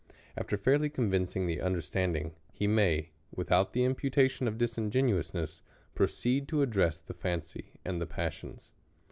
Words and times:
After 0.35 0.57
fairly 0.57 0.89
con 0.89 1.11
vincing 1.11 1.45
the 1.45 1.61
understanding, 1.61 2.33
he 2.51 2.65
may, 2.65 3.11
without 3.35 3.73
the 3.73 3.81
impu 3.83 4.11
tation 4.11 4.47
of 4.47 4.57
disingenuousness, 4.57 5.61
proceed 5.93 6.47
to 6.47 6.63
address 6.63 6.97
tiie 6.99 7.15
fancy 7.15 7.73
and 7.85 8.01
the 8.01 8.07
passions.. 8.07 8.73